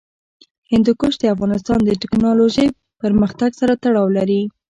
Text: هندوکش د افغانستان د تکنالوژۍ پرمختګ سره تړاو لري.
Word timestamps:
هندوکش 0.71 1.13
د 1.19 1.23
افغانستان 1.33 1.79
د 1.83 1.89
تکنالوژۍ 2.03 2.67
پرمختګ 3.01 3.49
سره 3.61 3.73
تړاو 3.83 4.07
لري. 4.17 4.41